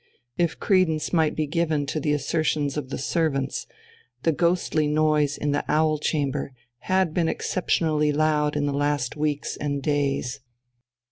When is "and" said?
9.57-9.79